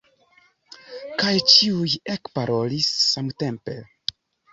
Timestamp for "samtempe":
3.03-3.77